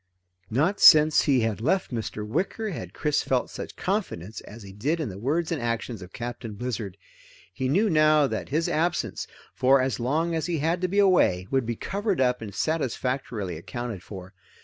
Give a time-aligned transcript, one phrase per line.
[0.49, 2.25] Not since he had left Mr.
[2.27, 6.11] Wicker had Chris felt such confidence as he did in the words and actions of
[6.11, 6.97] Captain Blizzard.
[7.53, 11.45] He knew now that his absence, for as long as he had to be away,
[11.51, 14.33] would be covered up and satisfactorily accounted for.